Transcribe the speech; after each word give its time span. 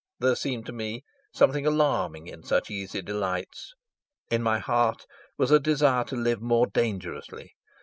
There 0.17 0.35
seemed 0.35 0.65
to 0.65 0.71
me 0.71 1.03
something 1.31 1.67
alarming 1.67 2.25
in 2.25 2.41
such 2.41 2.71
easy 2.71 3.03
delights. 3.03 3.75
In 4.31 4.41
my 4.41 4.57
heart 4.57 5.05
was 5.37 5.51
a 5.51 5.59
desire 5.59 6.05
to 6.05 6.15
live 6.15 6.41
more 6.41 6.65
dangerously. 6.65 7.53